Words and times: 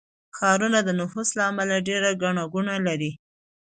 ښارونه 0.37 0.79
د 0.83 0.89
نفوس 0.99 1.29
له 1.37 1.43
امله 1.51 1.75
ډېر 1.87 2.03
ګڼه 2.21 2.43
ګوڼه 2.53 2.75
لري. 2.87 3.11